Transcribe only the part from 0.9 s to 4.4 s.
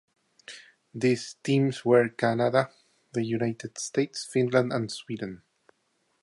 These teams were Canada, the United States,